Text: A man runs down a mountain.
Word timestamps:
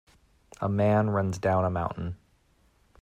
A 0.59 0.67
man 0.67 1.11
runs 1.11 1.37
down 1.37 1.63
a 1.63 1.69
mountain. 1.69 2.17